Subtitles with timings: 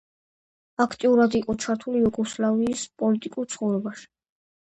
[0.85, 4.11] აქტიურად იყო ჩართული იუგოსლავიის პოლიტიკურ ცხოვრებაში.